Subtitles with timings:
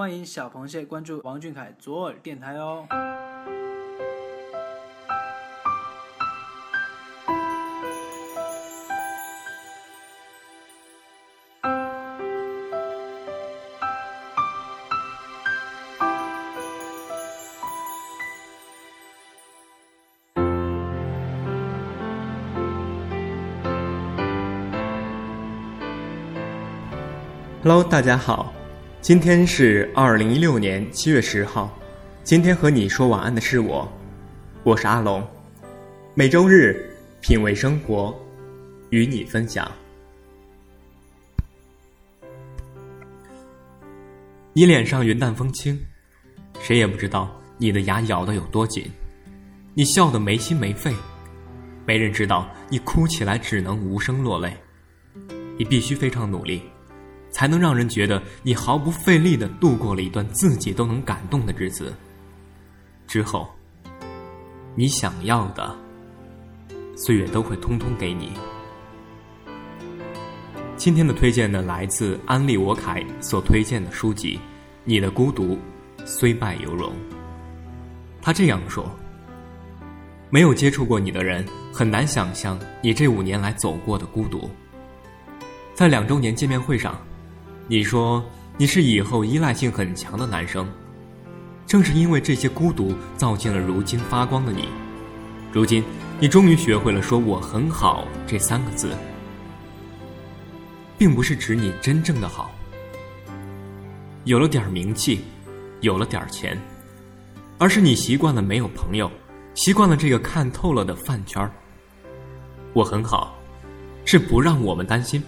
[0.00, 2.86] 欢迎小螃蟹关注王俊凯左耳电台哦。
[27.62, 28.50] Hello，大家好，
[29.02, 31.74] 今天是二零一六年七月十号。
[32.22, 33.90] 今天和你说晚安的是我，
[34.62, 35.26] 我是阿龙。
[36.12, 38.14] 每周日品味生活，
[38.90, 39.72] 与你分享。
[44.52, 45.80] 你脸上云淡风轻，
[46.60, 48.84] 谁也不知道你的牙咬得有多紧。
[49.72, 50.94] 你笑得没心没肺，
[51.86, 54.54] 没人知道你哭起来只能无声落泪。
[55.56, 56.60] 你必须非常努力。
[57.30, 61.94] 才能让人觉得你毫不费力的度过了一段自己都能感动的日子。
[63.06, 63.48] 之后，
[64.74, 65.76] 你想要的，
[66.96, 68.32] 岁月都会通通给你。
[70.76, 74.36] 今天的推荐呢，来自安利我凯所推荐的书籍
[74.84, 75.58] 《你的孤独
[76.06, 76.90] 虽败犹荣》。
[78.22, 78.90] 他这样说
[80.30, 84.48] ：“没有接触过你的人，很难想象你这五年来走过的孤独。”
[85.74, 86.98] 在两周年见面会上。
[87.70, 88.20] 你说
[88.58, 90.68] 你是以后依赖性很强的男生，
[91.68, 94.64] 正是因为这些孤独，造就了如今发光的你。
[95.52, 95.84] 如今，
[96.18, 98.92] 你终于学会了说“我很好”这三个字，
[100.98, 102.50] 并不是指你真正的好。
[104.24, 105.20] 有了点名气，
[105.80, 106.60] 有了点钱，
[107.56, 109.08] 而是你习惯了没有朋友，
[109.54, 111.52] 习惯了这个看透了的饭圈儿。
[112.72, 113.38] 我很好，
[114.04, 115.22] 是不让我们担心。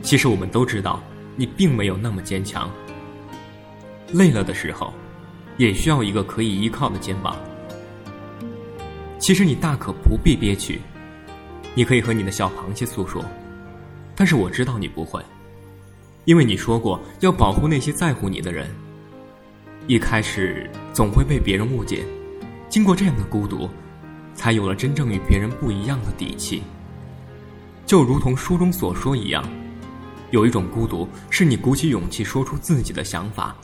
[0.00, 0.98] 其实我们都知道。
[1.36, 2.70] 你并没有那么坚强，
[4.10, 4.92] 累了的时候，
[5.58, 7.36] 也需要一个可以依靠的肩膀。
[9.18, 10.80] 其实你大可不必憋屈，
[11.74, 13.24] 你可以和你的小螃蟹诉说，
[14.14, 15.22] 但是我知道你不会，
[16.24, 18.68] 因为你说过要保护那些在乎你的人。
[19.88, 22.04] 一开始总会被别人误解，
[22.68, 23.68] 经过这样的孤独，
[24.34, 26.62] 才有了真正与别人不一样的底气。
[27.84, 29.44] 就如同书中所说一样。
[30.30, 33.54] 有一种孤独，是你鼓起勇气说出自己的想法，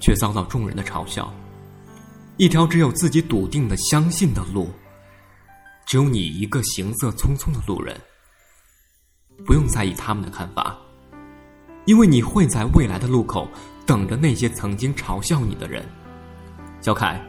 [0.00, 1.32] 却遭到众人的嘲笑。
[2.36, 4.70] 一条只有自己笃定的相信的路，
[5.86, 7.98] 只有你一个行色匆匆的路人。
[9.46, 10.76] 不用在意他们的看法，
[11.84, 13.48] 因为你会在未来的路口
[13.86, 15.84] 等着那些曾经嘲笑你的人。
[16.80, 17.22] 小凯，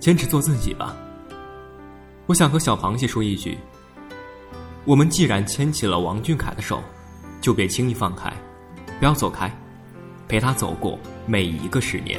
[0.00, 0.96] 坚持做自己吧。
[2.26, 3.56] 我想和小螃蟹说一句：
[4.84, 6.82] 我们既然牵起了王俊凯的手。
[7.42, 8.32] 就别轻易放开，
[8.98, 9.52] 不要走开，
[10.28, 12.18] 陪他走过每一个十年。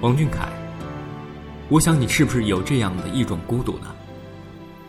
[0.00, 0.48] 王俊凯，
[1.68, 3.94] 我想你是不是有这样的一种孤独呢？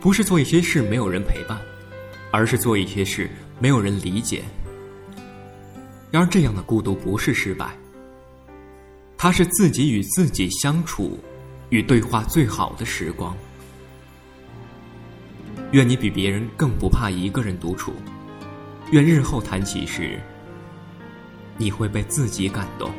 [0.00, 1.60] 不是做一些事没有人陪伴，
[2.30, 3.30] 而是做一些事
[3.60, 4.42] 没有人理解。
[6.10, 7.76] 然而，这样的孤独不是失败，
[9.18, 11.18] 它是自己与自己相处
[11.68, 13.36] 与对话最好的时光。
[15.72, 17.94] 愿你比别人更不怕一个人独处，
[18.90, 20.20] 愿日后谈起时。
[21.56, 22.90] 你会被自己感动。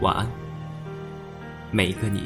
[0.00, 0.26] 晚安，
[1.70, 2.22] 每一个你。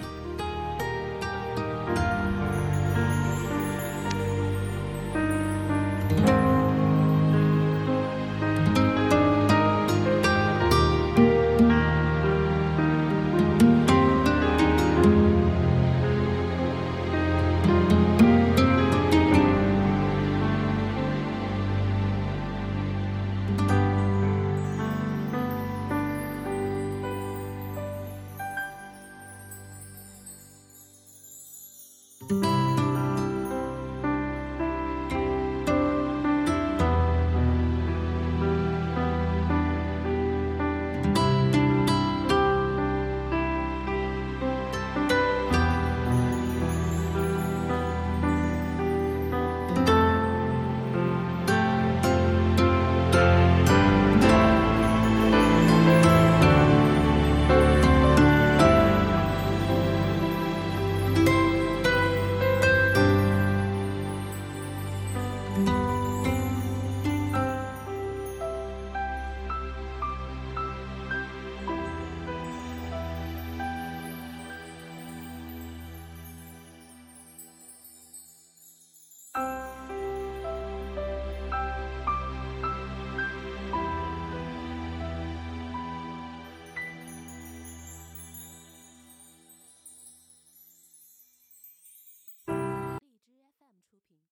[93.95, 94.17] 出品。